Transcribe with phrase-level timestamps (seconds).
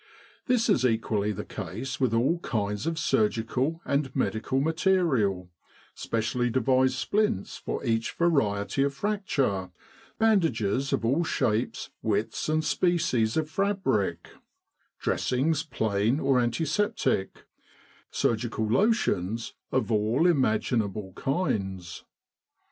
[0.47, 5.51] This is equally the case with all kinds of surgical and medical material
[5.93, 9.69] specially devised splints for each variety of fracture;
[10.17, 14.29] bandages of all shapes, widths, and species of fabric;
[14.97, 17.45] dressings plain or antiseptic;
[18.09, 22.05] surgical lotions of all imaginable kinds.